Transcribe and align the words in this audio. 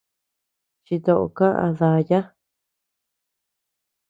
Chito 0.85 1.15
kaʼa 1.37 1.67
daya. 1.79 2.19